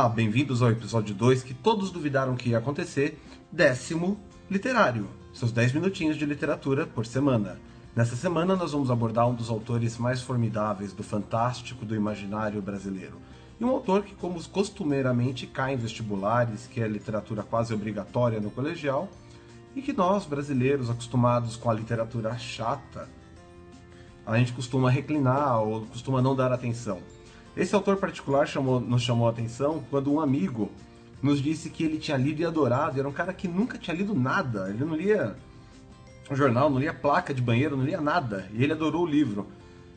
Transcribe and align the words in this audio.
Olá, 0.00 0.08
bem-vindos 0.08 0.62
ao 0.62 0.70
episódio 0.70 1.14
2 1.14 1.42
que 1.42 1.52
todos 1.52 1.90
duvidaram 1.90 2.34
que 2.34 2.48
ia 2.48 2.56
acontecer, 2.56 3.20
décimo 3.52 4.18
literário, 4.50 5.06
seus 5.34 5.52
10 5.52 5.74
minutinhos 5.74 6.16
de 6.16 6.24
literatura 6.24 6.86
por 6.86 7.04
semana. 7.04 7.60
Nessa 7.94 8.16
semana 8.16 8.56
nós 8.56 8.72
vamos 8.72 8.90
abordar 8.90 9.28
um 9.28 9.34
dos 9.34 9.50
autores 9.50 9.98
mais 9.98 10.22
formidáveis 10.22 10.94
do 10.94 11.02
fantástico 11.02 11.84
do 11.84 11.94
imaginário 11.94 12.62
brasileiro. 12.62 13.20
E 13.60 13.62
um 13.62 13.68
autor 13.68 14.02
que, 14.02 14.14
como 14.14 14.42
costumeiramente 14.48 15.46
cai 15.46 15.74
em 15.74 15.76
vestibulares, 15.76 16.66
que 16.66 16.80
é 16.80 16.88
literatura 16.88 17.42
quase 17.42 17.74
obrigatória 17.74 18.40
no 18.40 18.50
colegial, 18.50 19.06
e 19.76 19.82
que 19.82 19.92
nós, 19.92 20.24
brasileiros, 20.24 20.88
acostumados 20.88 21.56
com 21.56 21.70
a 21.70 21.74
literatura 21.74 22.38
chata, 22.38 23.06
a 24.24 24.38
gente 24.38 24.54
costuma 24.54 24.90
reclinar 24.90 25.60
ou 25.60 25.84
costuma 25.84 26.22
não 26.22 26.34
dar 26.34 26.52
atenção. 26.52 27.02
Esse 27.56 27.74
autor 27.74 27.96
particular 27.96 28.46
chamou, 28.46 28.80
nos 28.80 29.02
chamou 29.02 29.26
a 29.26 29.30
atenção 29.30 29.82
quando 29.90 30.12
um 30.12 30.20
amigo 30.20 30.70
nos 31.22 31.42
disse 31.42 31.68
que 31.68 31.84
ele 31.84 31.98
tinha 31.98 32.16
lido 32.16 32.40
e 32.40 32.44
adorado, 32.44 32.98
era 32.98 33.08
um 33.08 33.12
cara 33.12 33.32
que 33.32 33.46
nunca 33.46 33.76
tinha 33.76 33.94
lido 33.94 34.14
nada, 34.14 34.70
ele 34.70 34.84
não 34.84 34.96
lia 34.96 35.36
jornal, 36.32 36.70
não 36.70 36.78
lia 36.78 36.94
placa 36.94 37.34
de 37.34 37.42
banheiro, 37.42 37.76
não 37.76 37.84
lia 37.84 38.00
nada, 38.00 38.48
e 38.52 38.62
ele 38.62 38.72
adorou 38.72 39.02
o 39.02 39.06
livro. 39.06 39.46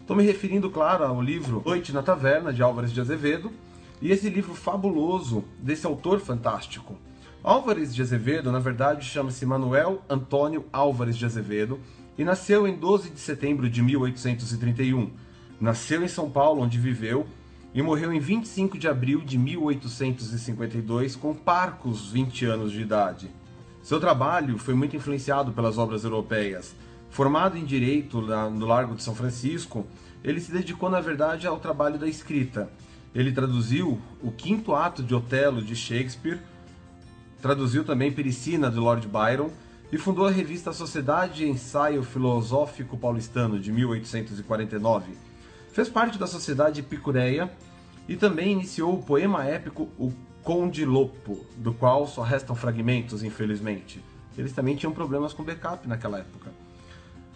Estou 0.02 0.18
me 0.18 0.24
referindo, 0.24 0.70
claro, 0.70 1.06
ao 1.06 1.22
livro 1.22 1.62
Noite 1.66 1.94
na 1.94 2.04
Taverna, 2.04 2.52
de 2.52 2.62
Álvares 2.62 2.92
de 2.92 3.00
Azevedo, 3.00 3.52
e 4.02 4.12
esse 4.12 4.30
livro 4.30 4.54
fabuloso 4.54 5.46
desse 5.60 5.86
autor 5.86 6.20
fantástico. 6.20 6.98
Álvares 7.44 7.94
de 7.94 8.02
Azevedo, 8.02 8.52
na 8.52 8.60
verdade, 8.60 9.06
chama-se 9.06 9.46
Manuel 9.46 10.02
Antônio 10.10 10.66
Álvares 10.74 11.18
de 11.18 11.26
Azevedo 11.26 11.80
e 12.18 12.24
nasceu 12.24 12.68
em 12.68 12.76
12 12.76 13.12
de 13.12 13.20
setembro 13.20 13.70
de 13.70 13.82
1831. 13.82 15.12
Nasceu 15.60 16.04
em 16.04 16.08
São 16.08 16.30
Paulo, 16.30 16.62
onde 16.62 16.78
viveu, 16.78 17.26
e 17.74 17.82
morreu 17.82 18.14
em 18.14 18.20
25 18.20 18.78
de 18.78 18.88
abril 18.88 19.22
de 19.22 19.38
1852, 19.38 21.16
com 21.16 21.34
parcos 21.34 22.12
20 22.12 22.46
anos 22.46 22.72
de 22.72 22.82
idade. 22.82 23.32
Seu 23.82 24.00
trabalho 24.00 24.58
foi 24.58 24.76
muito 24.76 24.96
influenciado 24.96 25.52
pelas 25.52 25.78
obras 25.78 26.04
europeias. 26.04 26.76
Formado 27.10 27.58
em 27.58 27.66
Direito 27.66 28.22
no 28.22 28.66
Largo 28.66 28.96
de 28.96 29.04
São 29.04 29.16
Francisco, 29.16 29.88
ele 30.24 30.40
se 30.40 30.52
dedicou, 30.52 30.90
na 30.90 31.02
verdade, 31.02 31.48
ao 31.48 31.60
trabalho 31.60 31.98
da 31.98 32.08
escrita. 32.08 32.70
Ele 33.14 33.32
traduziu 33.32 34.00
o 34.22 34.32
quinto 34.32 34.74
ato 34.74 35.04
de 35.04 35.14
Otelo 35.14 35.62
de 35.62 35.76
Shakespeare, 35.76 36.40
traduziu 37.42 37.84
também 37.84 38.12
Pericina 38.12 38.70
de 38.70 38.78
Lord 38.78 39.08
Byron 39.08 39.50
e 39.92 39.98
fundou 39.98 40.28
a 40.28 40.32
revista 40.32 40.72
Sociedade 40.72 41.48
Ensaio 41.48 42.04
Filosófico 42.04 42.98
Paulistano 42.98 43.60
de 43.60 43.72
1849 43.72 45.33
Fez 45.74 45.90
parte 45.90 46.20
da 46.20 46.28
sociedade 46.28 46.82
epicureia 46.82 47.52
e 48.08 48.16
também 48.16 48.52
iniciou 48.52 48.94
o 48.94 49.02
poema 49.02 49.44
épico 49.44 49.90
O 49.98 50.14
Conde 50.44 50.86
Lopo, 50.86 51.44
do 51.58 51.74
qual 51.74 52.06
só 52.06 52.22
restam 52.22 52.56
fragmentos, 52.56 53.24
infelizmente. 53.24 54.00
Eles 54.38 54.54
também 54.54 54.76
tinham 54.76 54.94
problemas 54.94 55.34
com 55.34 55.44
backup 55.44 55.88
naquela 55.88 56.20
época. 56.20 56.52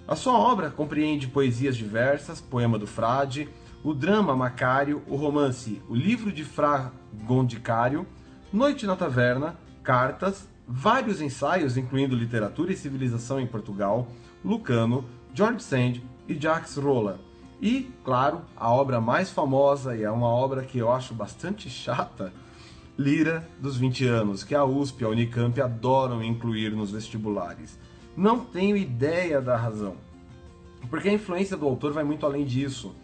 A 0.08 0.16
sua 0.16 0.38
obra 0.38 0.70
compreende 0.70 1.28
poesias 1.28 1.76
diversas, 1.76 2.40
poema 2.40 2.78
do 2.78 2.86
frade, 2.86 3.50
o 3.84 3.92
drama 3.92 4.36
Macário, 4.36 5.02
o 5.08 5.16
romance 5.16 5.82
O 5.90 5.96
Livro 5.96 6.32
de 6.32 6.44
Fra 6.44 6.92
Gondicário, 7.26 8.06
Noite 8.54 8.86
na 8.86 8.96
Taverna, 8.96 9.58
cartas, 9.82 10.48
vários 10.68 11.22
ensaios, 11.22 11.76
incluindo 11.76 12.16
literatura 12.16 12.72
e 12.72 12.78
civilização 12.78 13.40
em 13.40 13.48
Portugal, 13.48 14.08
Lucano, 14.46 15.06
George 15.34 15.64
Sand 15.64 16.04
e 16.28 16.40
Jacques 16.40 16.78
Rolla, 16.78 17.20
e, 17.62 17.92
claro, 18.04 18.42
a 18.56 18.72
obra 18.72 19.02
mais 19.02 19.32
famosa, 19.32 19.96
e 19.96 20.04
é 20.04 20.12
uma 20.12 20.28
obra 20.28 20.64
que 20.64 20.78
eu 20.78 20.92
acho 20.92 21.14
bastante 21.14 21.70
chata, 21.70 22.32
Lira 22.98 23.48
dos 23.60 23.78
20 23.78 24.06
anos, 24.08 24.44
que 24.44 24.56
a 24.56 24.66
USP 24.66 25.02
e 25.02 25.06
a 25.06 25.10
Unicamp 25.10 25.60
adoram 25.62 26.24
incluir 26.24 26.72
nos 26.72 26.92
vestibulares. 26.92 27.78
Não 28.16 28.40
tenho 28.40 28.76
ideia 28.76 29.40
da 29.40 29.56
razão, 29.56 29.96
porque 30.90 31.10
a 31.10 31.14
influência 31.14 31.56
do 31.56 31.68
autor 31.68 31.94
vai 31.94 32.04
muito 32.04 32.26
além 32.26 32.44
disso. 32.44 32.96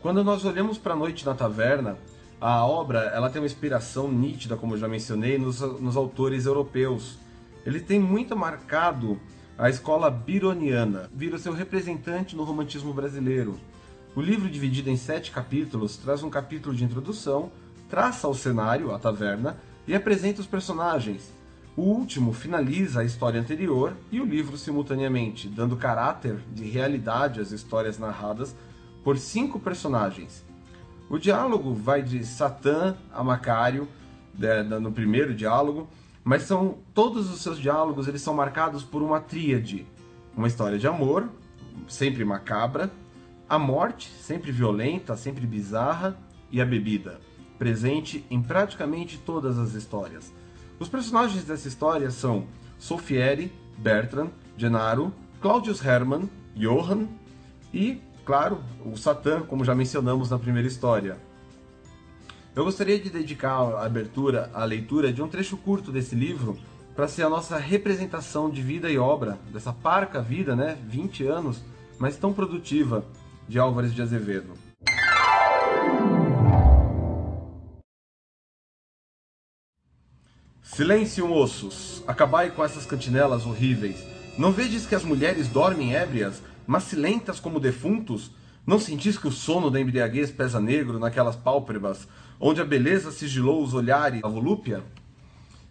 Quando 0.00 0.24
nós 0.24 0.44
olhamos 0.44 0.78
para 0.78 0.94
a 0.94 0.96
Noite 0.96 1.26
na 1.26 1.34
Taverna, 1.34 1.98
a 2.40 2.64
obra 2.64 3.00
ela 3.14 3.30
tem 3.30 3.40
uma 3.40 3.46
inspiração 3.46 4.10
nítida, 4.10 4.56
como 4.56 4.76
já 4.76 4.88
mencionei, 4.88 5.38
nos, 5.38 5.60
nos 5.60 5.96
autores 5.96 6.46
europeus. 6.46 7.18
Ele 7.64 7.80
tem 7.80 7.98
muito 7.98 8.36
marcado 8.36 9.18
a 9.56 9.70
escola 9.70 10.10
bironiana, 10.10 11.10
vira 11.14 11.38
seu 11.38 11.52
representante 11.52 12.34
no 12.34 12.44
romantismo 12.44 12.92
brasileiro. 12.92 13.58
O 14.16 14.20
livro, 14.20 14.48
dividido 14.48 14.88
em 14.90 14.96
sete 14.96 15.32
capítulos, 15.32 15.96
traz 15.96 16.22
um 16.22 16.30
capítulo 16.30 16.72
de 16.72 16.84
introdução, 16.84 17.50
traça 17.90 18.28
o 18.28 18.34
cenário, 18.34 18.94
a 18.94 18.98
taverna, 18.98 19.56
e 19.88 19.94
apresenta 19.94 20.40
os 20.40 20.46
personagens. 20.46 21.32
O 21.76 21.82
último 21.82 22.32
finaliza 22.32 23.00
a 23.00 23.04
história 23.04 23.40
anterior 23.40 23.92
e 24.12 24.20
o 24.20 24.24
livro 24.24 24.56
simultaneamente, 24.56 25.48
dando 25.48 25.76
caráter 25.76 26.38
de 26.52 26.62
realidade 26.62 27.40
às 27.40 27.50
histórias 27.50 27.98
narradas 27.98 28.54
por 29.02 29.18
cinco 29.18 29.58
personagens. 29.58 30.44
O 31.10 31.18
diálogo 31.18 31.74
vai 31.74 32.00
de 32.00 32.24
Satã 32.24 32.96
a 33.12 33.24
Macário, 33.24 33.88
no 34.80 34.92
primeiro 34.92 35.34
diálogo, 35.34 35.88
mas 36.22 36.44
são 36.44 36.78
todos 36.94 37.30
os 37.30 37.42
seus 37.42 37.58
diálogos 37.58 38.06
eles 38.06 38.22
são 38.22 38.32
marcados 38.32 38.84
por 38.84 39.02
uma 39.02 39.20
tríade, 39.20 39.86
uma 40.36 40.46
história 40.46 40.78
de 40.78 40.86
amor, 40.86 41.28
sempre 41.88 42.24
macabra, 42.24 42.90
a 43.48 43.58
morte, 43.58 44.08
sempre 44.08 44.50
violenta, 44.50 45.16
sempre 45.16 45.46
bizarra, 45.46 46.16
e 46.50 46.60
a 46.60 46.64
bebida, 46.64 47.20
presente 47.58 48.24
em 48.30 48.40
praticamente 48.40 49.18
todas 49.18 49.58
as 49.58 49.74
histórias. 49.74 50.32
Os 50.78 50.88
personagens 50.88 51.44
dessa 51.44 51.66
história 51.66 52.10
são 52.10 52.46
Sofieri, 52.78 53.52
Bertrand, 53.76 54.30
Genaro, 54.56 55.12
Claudius 55.40 55.84
Hermann, 55.84 56.28
Johann 56.54 57.08
e, 57.72 58.00
claro, 58.24 58.62
o 58.84 58.96
Satã, 58.96 59.42
como 59.42 59.64
já 59.64 59.74
mencionamos 59.74 60.30
na 60.30 60.38
primeira 60.38 60.68
história. 60.68 61.16
Eu 62.54 62.64
gostaria 62.64 63.00
de 63.00 63.10
dedicar 63.10 63.50
a 63.50 63.84
abertura 63.84 64.48
à 64.54 64.64
leitura 64.64 65.12
de 65.12 65.20
um 65.20 65.28
trecho 65.28 65.56
curto 65.56 65.90
desse 65.90 66.14
livro 66.14 66.56
para 66.94 67.08
ser 67.08 67.24
a 67.24 67.28
nossa 67.28 67.58
representação 67.58 68.48
de 68.48 68.62
vida 68.62 68.88
e 68.88 68.96
obra, 68.96 69.40
dessa 69.52 69.72
parca 69.72 70.22
vida, 70.22 70.54
né, 70.54 70.78
20 70.86 71.26
anos, 71.26 71.64
mas 71.98 72.16
tão 72.16 72.32
produtiva, 72.32 73.04
de 73.48 73.58
Álvares 73.58 73.94
de 73.94 74.02
Azevedo. 74.02 74.54
Silêncio, 80.62 81.28
moços! 81.28 82.02
Acabai 82.06 82.50
com 82.50 82.64
essas 82.64 82.84
cantinelas 82.84 83.46
horríveis. 83.46 84.04
Não 84.36 84.50
vedes 84.50 84.86
que 84.86 84.94
as 84.94 85.04
mulheres 85.04 85.46
dormem 85.46 85.94
ébrias, 85.94 86.42
macilentas 86.66 87.38
como 87.38 87.60
defuntos? 87.60 88.32
Não 88.66 88.78
sentis 88.78 89.16
que 89.16 89.28
o 89.28 89.32
sono 89.32 89.70
da 89.70 89.80
embriaguez 89.80 90.30
pesa 90.32 90.58
negro 90.58 90.98
naquelas 90.98 91.36
pálpebras, 91.36 92.08
onde 92.40 92.60
a 92.60 92.64
beleza 92.64 93.12
sigilou 93.12 93.62
os 93.62 93.74
olhares 93.74 94.22
da 94.22 94.28
volúpia? 94.28 94.82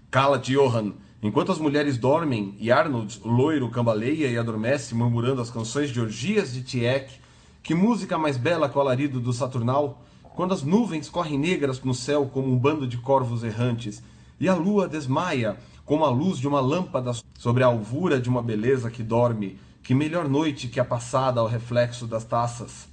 Cala-te, 0.09 0.53
Johan! 0.53 0.93
Enquanto 1.21 1.51
as 1.51 1.57
mulheres 1.57 1.97
dormem 1.97 2.55
e 2.59 2.71
Arnold, 2.71 3.19
loiro, 3.25 3.69
cambaleia 3.69 4.27
e 4.27 4.37
adormece 4.37 4.93
murmurando 4.93 5.41
as 5.41 5.49
canções 5.49 5.89
de 5.89 5.99
orgias 5.99 6.53
de 6.53 6.61
Tieck, 6.61 7.22
que 7.63 7.73
música 7.73 8.17
mais 8.17 8.35
bela 8.35 8.67
que 8.67 8.77
o 8.77 8.81
alarido 8.81 9.21
do 9.21 9.31
Saturnal, 9.31 10.01
quando 10.35 10.53
as 10.53 10.63
nuvens 10.63 11.07
correm 11.07 11.39
negras 11.39 11.81
no 11.81 11.93
céu 11.93 12.29
como 12.31 12.51
um 12.51 12.59
bando 12.59 12.85
de 12.85 12.97
corvos 12.97 13.41
errantes, 13.41 14.03
e 14.37 14.49
a 14.49 14.53
lua 14.53 14.85
desmaia 14.85 15.55
como 15.85 16.03
a 16.03 16.09
luz 16.09 16.39
de 16.39 16.47
uma 16.47 16.59
lâmpada 16.59 17.13
sobre 17.37 17.63
a 17.63 17.67
alvura 17.67 18.19
de 18.19 18.27
uma 18.27 18.41
beleza 18.43 18.91
que 18.91 19.01
dorme, 19.01 19.57
que 19.81 19.95
melhor 19.95 20.27
noite 20.27 20.67
que 20.67 20.79
a 20.79 20.83
passada 20.83 21.39
ao 21.39 21.47
reflexo 21.47 22.05
das 22.05 22.25
taças. 22.25 22.89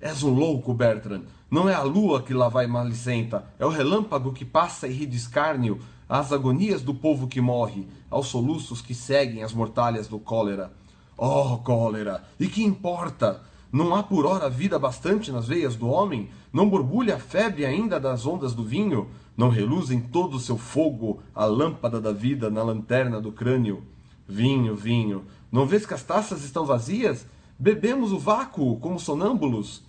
És 0.00 0.22
um 0.22 0.30
louco, 0.30 0.72
Bertrand. 0.72 1.22
Não 1.50 1.68
é 1.68 1.74
a 1.74 1.82
lua 1.82 2.22
que 2.22 2.32
lá 2.32 2.48
vai 2.48 2.68
malicenta, 2.68 3.44
é 3.58 3.66
o 3.66 3.70
relâmpago 3.70 4.32
que 4.32 4.44
passa 4.44 4.86
e 4.86 4.92
ri 4.92 5.06
de 5.06 5.16
escárnio 5.16 5.80
às 6.08 6.32
agonias 6.32 6.80
do 6.80 6.94
povo 6.94 7.26
que 7.26 7.40
morre, 7.40 7.88
aos 8.08 8.28
soluços 8.28 8.80
que 8.80 8.94
seguem 8.94 9.42
as 9.42 9.52
mortalhas 9.52 10.06
do 10.06 10.20
cólera. 10.20 10.70
Oh, 11.16 11.58
cólera! 11.58 12.22
E 12.38 12.46
que 12.46 12.62
importa? 12.62 13.42
Não 13.72 13.94
há 13.94 14.02
por 14.02 14.24
hora 14.24 14.48
vida 14.48 14.78
bastante 14.78 15.32
nas 15.32 15.48
veias 15.48 15.76
do 15.76 15.88
homem? 15.88 16.30
Não 16.52 16.68
borbulha 16.68 17.16
a 17.16 17.18
febre 17.18 17.66
ainda 17.66 17.98
das 17.98 18.26
ondas 18.26 18.54
do 18.54 18.62
vinho? 18.62 19.08
Não 19.36 19.48
reluz 19.48 19.90
em 19.90 20.00
todo 20.00 20.36
o 20.36 20.40
seu 20.40 20.56
fogo 20.56 21.20
a 21.34 21.44
lâmpada 21.44 22.00
da 22.00 22.12
vida 22.12 22.48
na 22.48 22.62
lanterna 22.62 23.20
do 23.20 23.32
crânio? 23.32 23.82
Vinho, 24.28 24.74
vinho, 24.74 25.24
não 25.50 25.66
vês 25.66 25.86
que 25.86 25.94
as 25.94 26.02
taças 26.02 26.44
estão 26.44 26.64
vazias? 26.64 27.26
Bebemos 27.58 28.12
o 28.12 28.18
vácuo 28.18 28.76
como 28.80 28.98
sonâmbulos? 28.98 29.82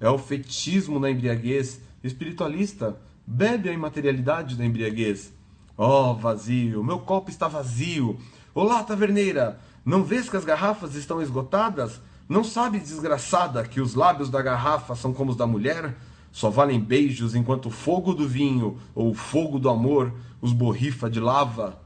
É 0.00 0.08
o 0.08 0.18
fetismo 0.18 0.98
na 0.98 1.10
embriaguez 1.10 1.80
espiritualista. 2.02 2.96
Bebe 3.26 3.68
a 3.68 3.72
imaterialidade 3.72 4.56
da 4.56 4.64
embriaguez. 4.64 5.32
Oh, 5.76 6.14
vazio, 6.14 6.82
meu 6.82 6.98
copo 6.98 7.30
está 7.30 7.46
vazio. 7.46 8.18
Olá, 8.54 8.82
taverneira, 8.82 9.60
não 9.84 10.02
vês 10.02 10.28
que 10.28 10.36
as 10.36 10.44
garrafas 10.44 10.94
estão 10.94 11.20
esgotadas? 11.22 12.00
Não 12.28 12.44
sabe, 12.44 12.78
desgraçada, 12.78 13.64
que 13.64 13.80
os 13.80 13.94
lábios 13.94 14.28
da 14.28 14.42
garrafa 14.42 14.94
são 14.94 15.14
como 15.14 15.30
os 15.30 15.36
da 15.36 15.46
mulher? 15.46 15.96
Só 16.30 16.50
valem 16.50 16.78
beijos 16.78 17.34
enquanto 17.34 17.66
o 17.66 17.70
fogo 17.70 18.12
do 18.12 18.28
vinho 18.28 18.76
ou 18.94 19.10
o 19.10 19.14
fogo 19.14 19.58
do 19.58 19.70
amor 19.70 20.12
os 20.42 20.52
borrifa 20.52 21.08
de 21.08 21.20
lava. 21.20 21.80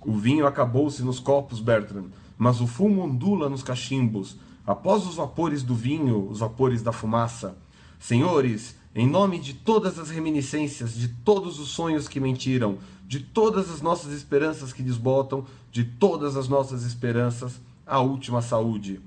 O 0.00 0.14
vinho 0.14 0.46
acabou-se 0.46 1.02
nos 1.02 1.20
copos, 1.20 1.60
Bertrand, 1.60 2.06
mas 2.38 2.62
o 2.62 2.66
fumo 2.66 3.02
ondula 3.02 3.50
nos 3.50 3.62
cachimbos. 3.62 4.36
Após 4.66 5.06
os 5.06 5.16
vapores 5.16 5.62
do 5.62 5.74
vinho, 5.74 6.26
os 6.30 6.38
vapores 6.38 6.82
da 6.82 6.90
fumaça. 6.90 7.54
Senhores, 8.00 8.74
em 8.94 9.06
nome 9.06 9.38
de 9.38 9.52
todas 9.52 9.98
as 9.98 10.08
reminiscências, 10.08 10.94
de 10.94 11.08
todos 11.08 11.60
os 11.60 11.68
sonhos 11.68 12.08
que 12.08 12.18
mentiram, 12.18 12.78
de 13.06 13.20
todas 13.20 13.70
as 13.70 13.82
nossas 13.82 14.12
esperanças 14.14 14.72
que 14.72 14.82
desbotam, 14.82 15.44
de 15.70 15.84
todas 15.84 16.34
as 16.34 16.48
nossas 16.48 16.82
esperanças, 16.82 17.60
a 17.86 18.00
última 18.00 18.40
saúde. 18.40 19.00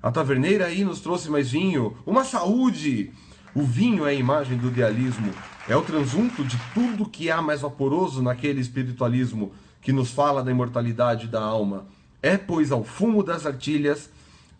A 0.00 0.12
taverneira 0.12 0.66
aí 0.66 0.84
nos 0.84 1.00
trouxe 1.00 1.28
mais 1.28 1.50
vinho, 1.50 1.96
uma 2.06 2.24
saúde! 2.24 3.10
O 3.52 3.62
vinho 3.62 4.06
é 4.06 4.10
a 4.10 4.14
imagem 4.14 4.56
do 4.56 4.68
idealismo, 4.68 5.32
é 5.68 5.76
o 5.76 5.82
transunto 5.82 6.44
de 6.44 6.56
tudo 6.72 7.08
que 7.08 7.30
há 7.30 7.42
mais 7.42 7.62
vaporoso 7.62 8.22
naquele 8.22 8.60
espiritualismo 8.60 9.52
que 9.80 9.92
nos 9.92 10.12
fala 10.12 10.42
da 10.44 10.52
imortalidade 10.52 11.26
da 11.26 11.42
alma. 11.42 11.86
É, 12.22 12.36
pois, 12.36 12.70
ao 12.70 12.84
fumo 12.84 13.24
das 13.24 13.44
artilhas 13.44 14.08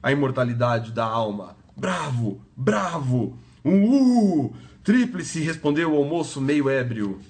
a 0.02 0.10
imortalidade 0.10 0.90
da 0.90 1.04
alma. 1.04 1.56
Bravo! 1.76 2.40
Bravo! 2.56 3.38
Um 3.64 3.84
uh! 3.84 4.52
Tríplice 4.82 5.40
respondeu 5.40 6.00
o 6.00 6.04
moço 6.04 6.40
meio 6.40 6.68
ébrio. 6.68 7.20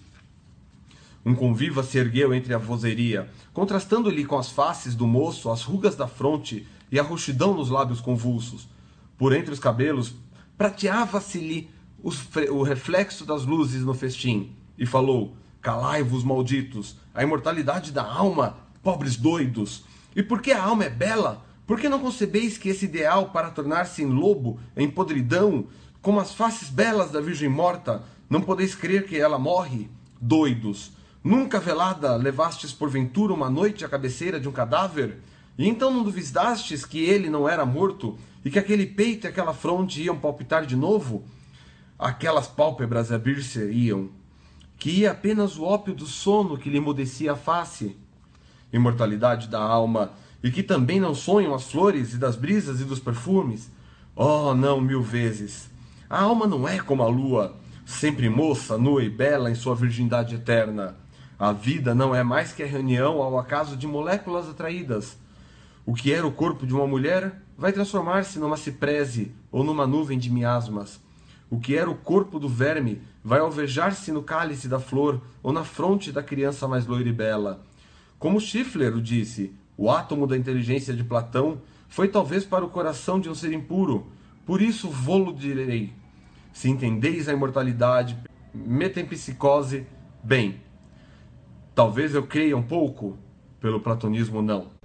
Um 1.26 1.34
conviva 1.34 1.82
se 1.82 1.99
ergueu 1.99 2.32
entre 2.32 2.55
a 2.55 2.58
vozeria, 2.58 3.28
contrastando-lhe 3.52 4.25
com 4.25 4.38
as 4.38 4.50
faces 4.50 4.94
do 4.94 5.06
moço 5.06 5.50
as 5.50 5.62
rugas 5.62 5.94
da 5.94 6.06
fronte 6.06 6.66
e 6.90 6.99
a 6.99 7.02
roxidão 7.02 7.55
nos 7.55 7.70
lábios 7.70 8.00
convulsos. 8.00 8.69
Por 9.17 9.35
entre 9.35 9.52
os 9.52 9.58
cabelos 9.58 10.14
prateava-se-lhe 10.56 11.70
o 12.02 12.62
reflexo 12.62 13.25
das 13.25 13.44
luzes 13.44 13.82
no 13.82 13.94
festim, 13.94 14.52
e 14.79 14.87
falou: 14.87 15.37
Calai-vos, 15.61 16.23
malditos, 16.23 16.96
a 17.12 17.23
imortalidade 17.23 17.90
da 17.90 18.05
alma, 18.05 18.56
pobres 18.82 19.17
doidos! 19.17 19.85
E 20.14 20.23
porque 20.23 20.52
a 20.52 20.62
alma 20.62 20.85
é 20.85 20.90
bela, 20.90 21.44
por 21.67 21.79
que 21.79 21.88
não 21.88 21.99
concebeis 21.99 22.56
que 22.56 22.69
esse 22.69 22.87
ideal 22.87 23.31
para 23.31 23.50
tornar-se 23.50 24.02
em 24.02 24.06
lobo, 24.06 24.58
em 24.76 24.88
podridão, 24.88 25.67
como 26.00 26.20
as 26.20 26.32
faces 26.32 26.70
belas 26.70 27.11
da 27.11 27.20
Virgem 27.20 27.49
morta, 27.49 28.02
não 28.31 28.41
podeis 28.41 28.75
crer 28.75 29.06
que 29.06 29.19
ela 29.19 29.38
morre? 29.38 29.91
Doidos! 30.20 30.93
Nunca 31.23 31.58
velada 31.58 32.14
levastes 32.17 32.73
porventura 32.73 33.34
uma 33.34 33.50
noite 33.50 33.84
à 33.84 33.88
cabeceira 33.88 34.38
de 34.41 34.49
um 34.49 34.52
cadáver? 34.52 35.19
E 35.58 35.69
então 35.69 35.90
não 35.90 36.05
duvidastes 36.05 36.84
que 36.84 37.00
ele 37.00 37.28
não 37.28 37.49
era 37.49 37.66
morto 37.66 38.16
e 38.44 38.50
que 38.50 38.60
aquele 38.60 38.87
peito 38.87 39.26
e 39.26 39.28
aquela 39.28 39.52
fronte 39.52 40.00
iam 40.00 40.16
palpitar 40.16 40.64
de 40.64 40.76
novo? 40.76 41.25
Aquelas 41.99 42.46
pálpebras 42.46 43.10
abrir-se-iam, 43.10 44.08
que 44.78 44.90
ia 44.90 45.10
apenas 45.10 45.58
o 45.58 45.64
ópio 45.64 45.93
do 45.93 46.06
sono 46.06 46.56
que 46.56 46.70
lhe 46.70 46.78
emudecia 46.78 47.32
a 47.32 47.37
face. 47.37 47.96
Imortalidade 48.72 49.49
da 49.49 49.60
alma, 49.60 50.12
e 50.44 50.52
que 50.52 50.62
também 50.62 51.00
não 51.00 51.12
sonham 51.12 51.52
as 51.52 51.64
flores 51.64 52.14
e 52.14 52.19
das 52.19 52.37
brisas 52.37 52.81
e 52.81 52.84
dos 52.84 53.00
perfumes? 53.00 53.69
Oh, 54.14 54.55
não, 54.55 54.81
mil 54.81 55.02
vezes! 55.02 55.69
A 56.08 56.22
alma 56.22 56.46
não 56.46 56.69
é 56.69 56.78
como 56.78 57.02
a 57.02 57.08
lua, 57.08 57.56
sempre 57.84 58.28
moça, 58.28 58.78
nua 58.78 59.02
e 59.02 59.10
bela 59.10 59.50
em 59.50 59.56
sua 59.56 59.75
virgindade 59.75 60.37
eterna. 60.37 60.94
A 61.37 61.52
vida 61.52 61.94
não 61.96 62.14
é 62.14 62.22
mais 62.22 62.52
que 62.52 62.62
a 62.62 62.66
reunião 62.66 63.20
ao 63.20 63.37
acaso 63.38 63.76
de 63.76 63.88
moléculas 63.88 64.49
atraídas. 64.49 65.16
O 65.88 65.94
que 65.94 66.12
era 66.12 66.26
o 66.26 66.31
corpo 66.31 66.67
de 66.67 66.75
uma 66.75 66.87
mulher 66.87 67.40
vai 67.56 67.73
transformar-se 67.73 68.38
numa 68.38 68.58
ciprese 68.58 69.32
ou 69.50 69.64
numa 69.64 69.87
nuvem 69.87 70.19
de 70.19 70.31
miasmas. 70.31 71.00
O 71.49 71.58
que 71.58 71.75
era 71.75 71.88
o 71.88 71.94
corpo 71.94 72.38
do 72.38 72.46
verme 72.46 73.00
vai 73.25 73.40
alvejar-se 73.40 74.12
no 74.12 74.23
cálice 74.23 74.69
da 74.69 74.79
flor 74.79 75.19
ou 75.43 75.50
na 75.50 75.64
fronte 75.64 76.12
da 76.12 76.23
criança 76.23 76.69
mais 76.69 76.87
loira 76.87 77.08
e 77.08 77.12
bela. 77.12 77.64
Como 78.19 78.38
Schiffler 78.38 78.94
o 78.94 79.00
disse, 79.00 79.50
o 79.79 79.90
átomo 79.90 80.26
da 80.26 80.37
inteligência 80.37 80.93
de 80.93 81.02
Platão 81.02 81.62
foi 81.88 82.08
talvez 82.08 82.44
para 82.44 82.67
o 82.67 82.69
coração 82.69 83.19
de 83.19 83.31
um 83.31 83.34
ser 83.34 83.55
impuro, 83.55 84.08
por 84.44 84.61
isso 84.61 84.91
vou-lo 84.91 85.32
direi. 85.32 85.94
Se 86.52 86.69
entendeis 86.69 87.31
a 87.31 87.32
imortalidade, 87.32 88.14
metempsicose, 88.52 89.87
bem. 90.23 90.61
Talvez 91.75 92.14
eu 92.14 92.26
creia 92.26 92.58
um 92.58 92.62
pouco, 92.62 93.17
pelo 93.58 93.81
platonismo 93.81 94.43
não. 94.43 94.78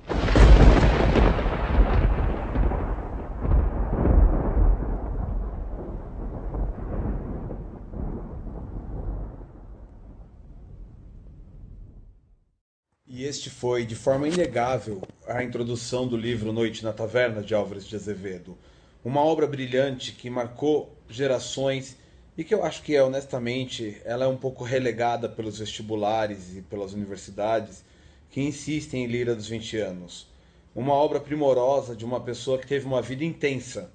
Este 13.26 13.50
foi, 13.50 13.86
de 13.86 13.96
forma 13.96 14.28
inegável, 14.28 15.02
a 15.26 15.42
introdução 15.42 16.06
do 16.06 16.18
livro 16.18 16.52
Noite 16.52 16.84
na 16.84 16.92
Taverna 16.92 17.42
de 17.42 17.56
Álvares 17.56 17.88
de 17.88 17.96
Azevedo 17.96 18.58
uma 19.02 19.22
obra 19.22 19.48
brilhante 19.48 20.12
que 20.12 20.30
marcou 20.30 20.94
gerações 21.08 21.96
e 22.38 22.44
que 22.44 22.54
eu 22.54 22.66
acho 22.66 22.84
que 22.84 23.00
honestamente 23.00 24.02
ela 24.04 24.26
é 24.26 24.28
um 24.28 24.36
pouco 24.36 24.66
relegada 24.66 25.30
pelos 25.30 25.60
vestibulares 25.60 26.54
e 26.58 26.62
pelas 26.64 26.92
universidades 26.92 27.86
que 28.30 28.42
insistem 28.42 29.06
em 29.06 29.08
Lira 29.08 29.34
dos 29.34 29.48
20 29.48 29.78
anos. 29.78 30.28
Uma 30.76 30.92
obra 30.92 31.22
primorosa 31.22 31.96
de 31.96 32.04
uma 32.04 32.20
pessoa 32.20 32.58
que 32.58 32.68
teve 32.68 32.86
uma 32.86 33.02
vida 33.02 33.24
intensa, 33.24 33.90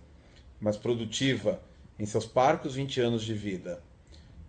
mas 0.59 0.79
produtiva 0.79 1.61
em 1.99 2.07
seus 2.07 2.25
parcos 2.25 2.77
20 2.77 2.99
anos 3.03 3.23
de 3.25 3.35
vida. 3.35 3.83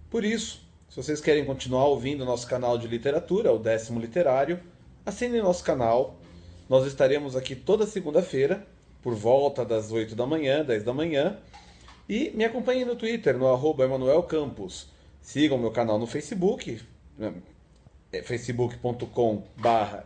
Por 0.10 0.24
isso, 0.24 0.69
se 0.90 0.96
vocês 0.96 1.22
querem 1.22 1.46
continuar 1.46 1.86
ouvindo 1.86 2.26
nosso 2.26 2.48
canal 2.48 2.78
de 2.78 2.88
literatura, 2.88 3.54
o 3.54 3.60
décimo 3.60 4.00
literário, 4.00 4.60
assinem 5.06 5.42
nosso 5.42 5.64
canal. 5.64 6.18
Nós 6.68 6.86
estaremos 6.88 7.36
aqui 7.36 7.56
toda 7.56 7.86
segunda-feira 7.86 8.66
por 9.02 9.14
volta 9.14 9.64
das 9.64 9.92
8 9.92 10.16
da 10.16 10.26
manhã, 10.26 10.64
10 10.64 10.84
da 10.84 10.94
manhã. 10.94 11.38
E 12.08 12.32
me 12.32 12.44
acompanhem 12.44 12.86
no 12.86 12.96
Twitter, 12.96 13.38
no 13.38 13.48
arroba 13.48 13.86
Emanuel 13.86 14.24
Campos. 14.24 14.90
Sigam 15.22 15.60
meu 15.60 15.70
canal 15.70 16.00
no 16.00 16.08
Facebook, 16.08 16.82
né, 17.16 17.36
é 18.12 18.24
facebook.com 18.24 19.44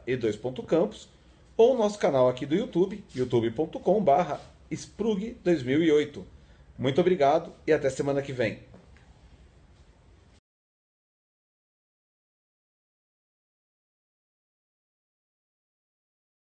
e2.campos, 0.06 1.08
ou 1.56 1.78
nosso 1.78 1.98
canal 1.98 2.28
aqui 2.28 2.46
do 2.46 2.56
YouTube, 2.56 3.02
youtube.com 3.16 4.04
Sprug 4.70 5.38
2008. 5.44 6.26
Muito 6.78 7.00
obrigado 7.00 7.54
e 7.66 7.72
até 7.72 7.90
semana 7.90 8.22
que 8.22 8.34
vem. 8.34 8.73